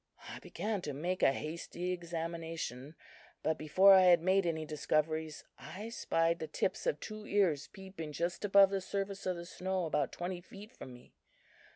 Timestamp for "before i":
3.59-4.05